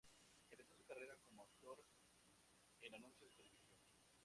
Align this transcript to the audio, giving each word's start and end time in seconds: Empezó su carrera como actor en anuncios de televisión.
Empezó 0.49 0.73
su 0.73 0.83
carrera 0.87 1.13
como 1.27 1.43
actor 1.43 1.77
en 2.81 2.95
anuncios 2.95 3.29
de 3.33 3.37
televisión. 3.37 3.77